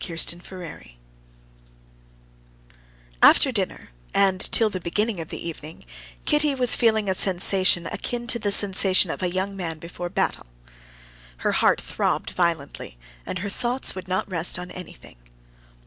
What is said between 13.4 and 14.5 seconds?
her thoughts would not